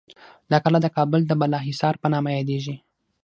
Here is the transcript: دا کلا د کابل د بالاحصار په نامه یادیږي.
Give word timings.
دا 0.51 0.57
کلا 0.63 0.79
د 0.83 0.87
کابل 0.97 1.21
د 1.27 1.31
بالاحصار 1.39 1.95
په 2.01 2.07
نامه 2.13 2.29
یادیږي. 2.37 2.75